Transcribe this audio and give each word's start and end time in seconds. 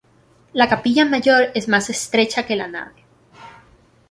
La 0.53 0.67
Capilla 0.67 1.05
Mayor 1.05 1.49
es 1.53 1.67
más 1.67 1.91
estrecha 1.91 2.43
que 2.47 2.55
la 2.55 2.67
nave. 2.67 3.03